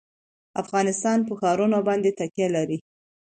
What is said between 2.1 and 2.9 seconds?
تکیه لري.